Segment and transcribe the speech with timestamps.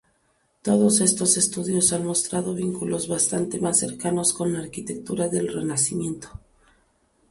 [0.63, 6.41] Todos estos estudios han mostrado vínculos bastante más cercanos con la arquitectura del Renacimiento.